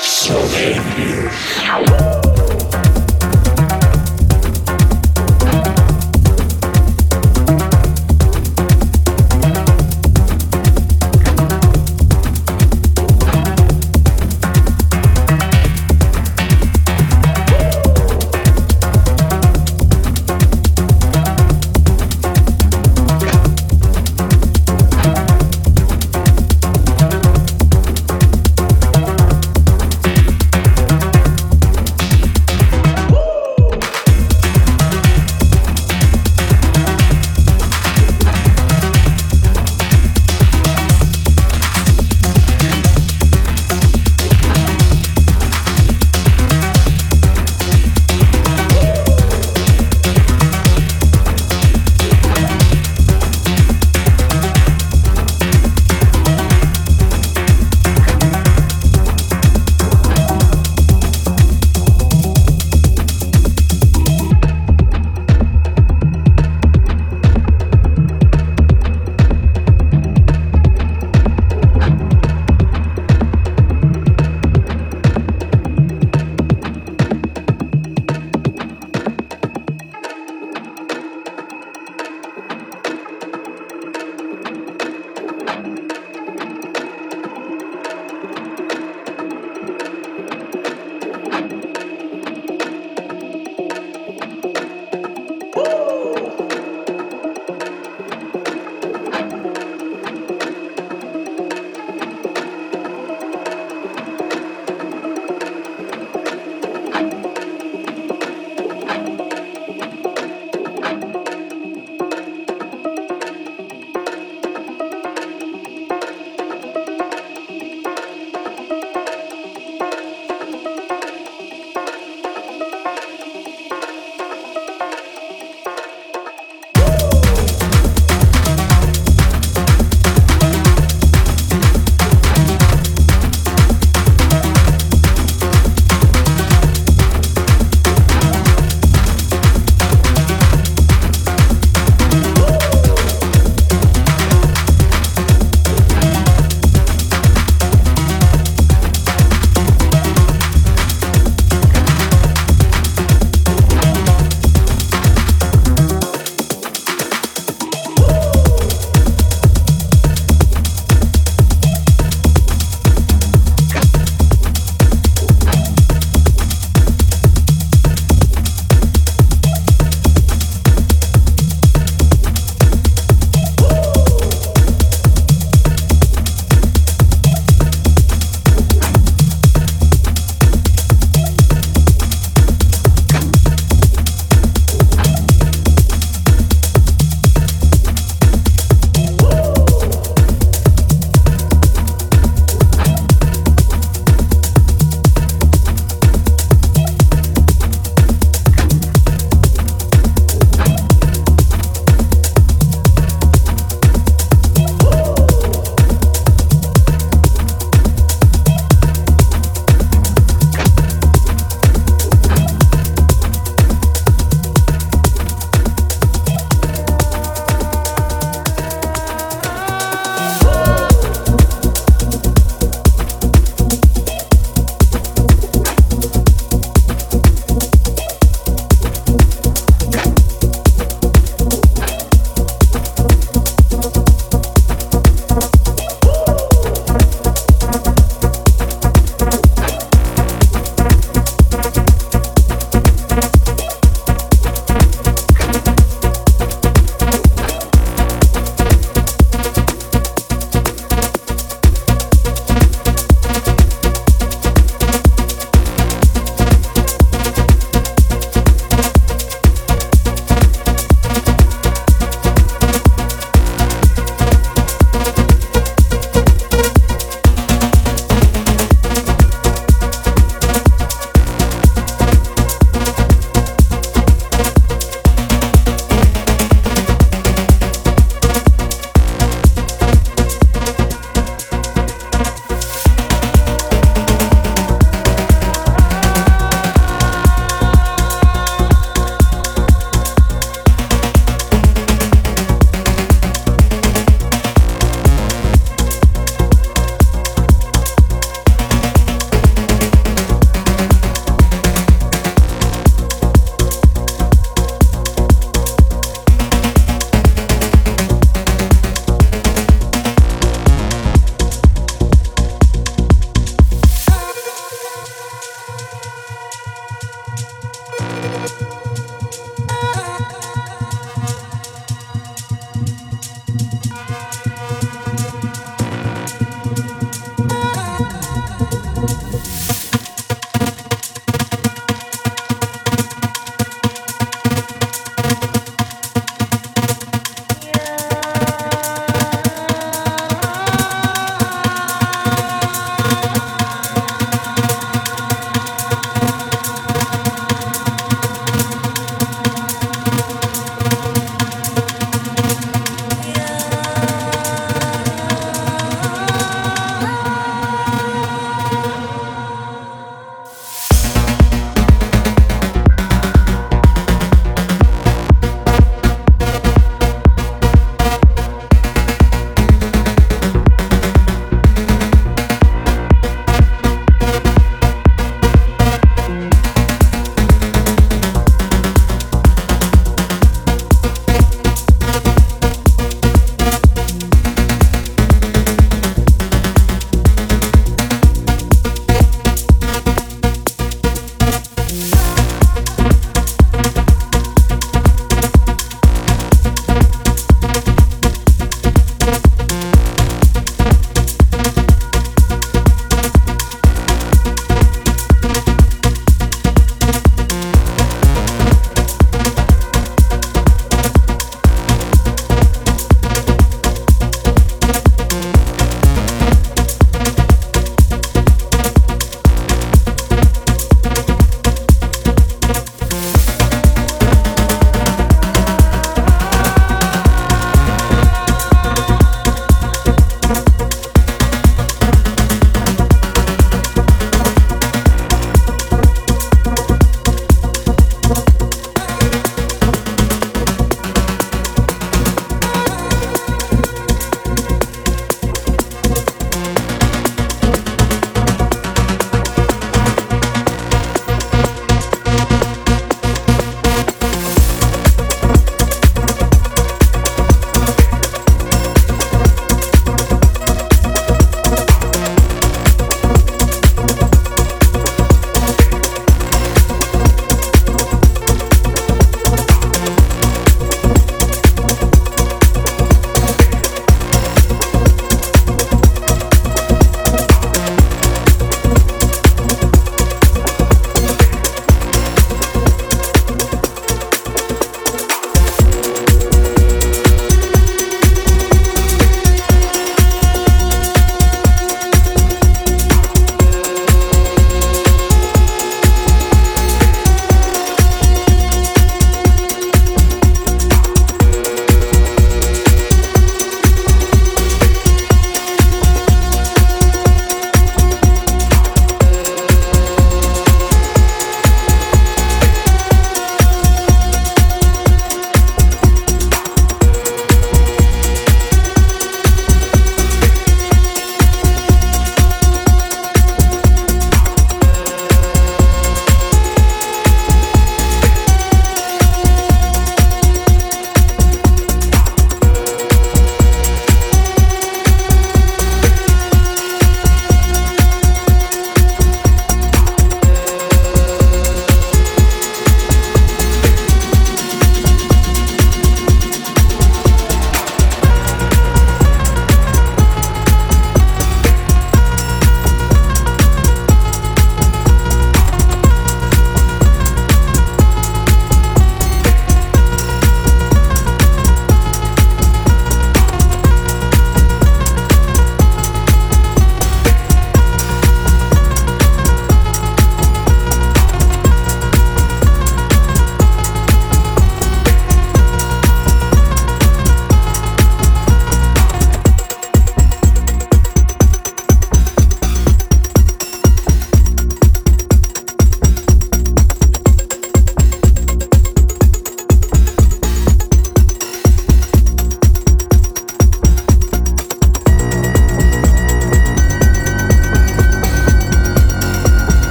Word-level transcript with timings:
So 0.00 0.38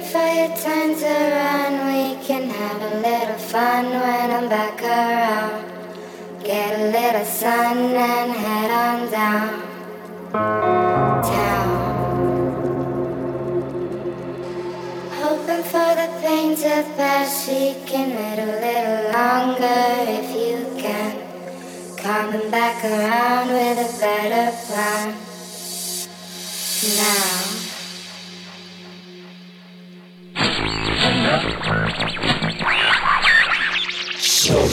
fire 0.00 0.48
turns 0.56 1.02
around, 1.02 1.74
we 1.86 2.16
can 2.26 2.48
have 2.48 2.80
a 2.80 2.96
little 3.00 3.38
fun 3.38 3.86
when 3.86 4.30
I'm 4.30 4.48
back 4.48 4.82
around. 4.82 5.64
Get 6.42 6.80
a 6.80 6.84
little 6.90 7.24
sun 7.24 7.78
and 7.78 8.32
head 8.32 8.70
on 8.70 9.10
down. 9.10 9.62
Town. 11.22 11.68
Hoping 15.20 15.64
for 15.64 15.90
the 16.00 16.08
pain 16.22 16.56
to 16.56 16.84
pass, 16.96 17.44
she 17.44 17.76
can 17.86 18.08
wait 18.16 18.38
a 18.38 18.50
little 18.66 19.12
longer 19.12 19.84
if 20.18 20.28
you 20.34 20.56
can. 20.80 21.12
Coming 21.96 22.50
back 22.50 22.84
around 22.84 23.48
with 23.48 23.78
a 23.78 24.00
better 24.00 24.56
plan. 24.66 25.14
Now. 26.96 27.49
So 34.18 34.66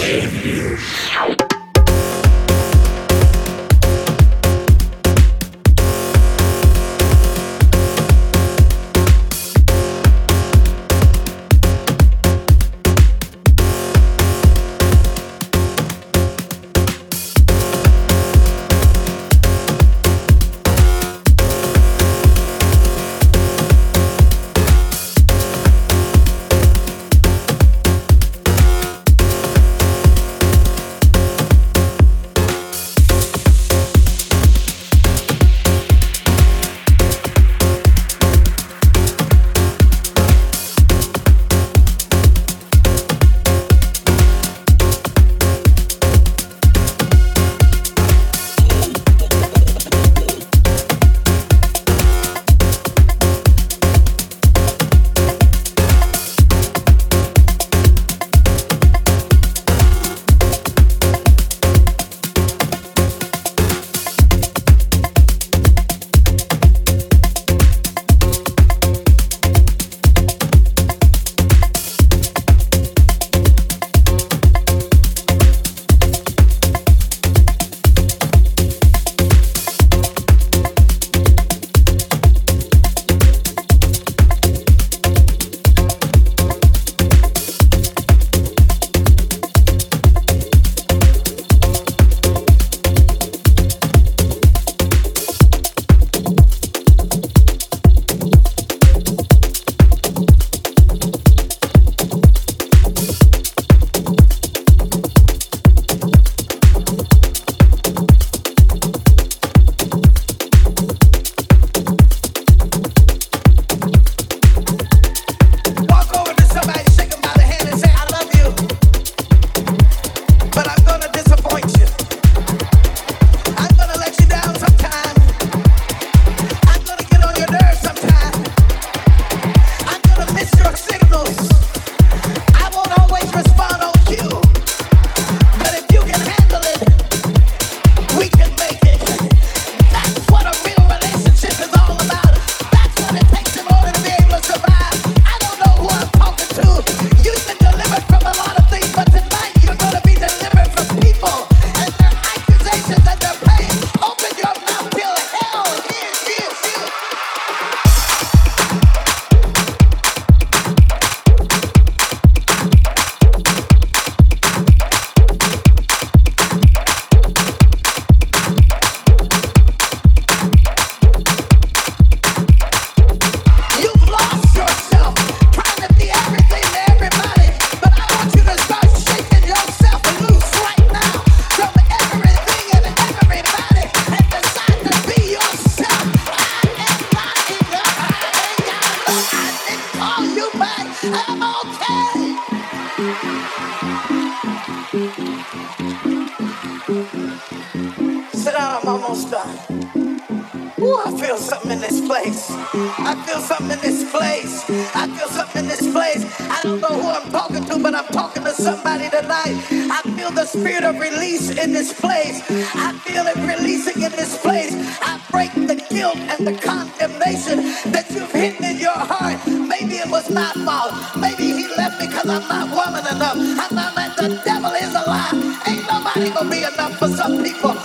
spirit 210.61 210.85
of 210.85 210.99
release 210.99 211.51
in 211.51 211.73
this 211.73 211.93
place. 211.99 212.41
I 212.75 212.93
feel 213.05 213.25
it 213.27 213.37
releasing 213.37 214.03
in 214.03 214.11
this 214.13 214.37
place. 214.41 214.73
I 215.01 215.21
break 215.31 215.53
the 215.53 215.77
guilt 215.89 216.17
and 216.17 216.47
the 216.47 216.55
condemnation 216.59 217.59
that 217.93 218.07
you've 218.11 218.31
hidden 218.33 218.65
in 218.65 218.79
your 218.79 218.97
heart. 218.97 219.39
Maybe 219.47 219.97
it 220.01 220.09
was 220.11 220.29
my 220.31 220.51
fault. 220.65 220.93
Maybe 221.17 221.45
he 221.53 221.67
left 221.77 222.01
me 222.01 222.07
because 222.07 222.29
I'm 222.29 222.47
not 222.49 222.69
woman 222.73 223.05
enough. 223.15 223.37
I'm 223.37 223.75
not 223.75 223.95
that 223.95 224.17
the 224.17 224.41
devil 224.45 224.71
is 224.73 224.93
alive. 224.95 225.35
Ain't 225.69 225.85
nobody 225.87 226.31
gonna 226.31 226.51
be 226.51 226.63
enough 226.65 226.97
for 226.99 227.09
some 227.09 227.43
people. 227.43 227.76